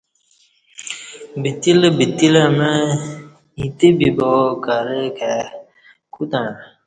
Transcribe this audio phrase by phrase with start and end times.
[1.41, 2.71] بتیلہ بتیلہ مع
[3.59, 4.31] ایتہ بیبا
[4.63, 5.37] کرہ کئے
[6.13, 6.49] کوتݩع